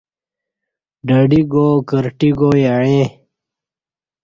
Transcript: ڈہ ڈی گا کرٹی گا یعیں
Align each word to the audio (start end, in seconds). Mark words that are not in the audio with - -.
ڈہ 1.07 1.19
ڈی 1.29 1.41
گا 1.51 1.65
کرٹی 1.89 2.29
گا 2.39 2.51
یعیں 2.65 3.05